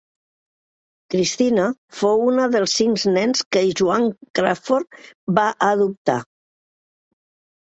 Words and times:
Christina 1.13 1.65
fou 1.97 2.23
una 2.31 2.47
dels 2.55 2.73
cinc 2.79 3.03
nens 3.17 3.45
que 3.57 3.63
Joan 3.83 4.09
Crawford 4.41 4.99
va 5.41 5.45
adoptar. 5.69 6.19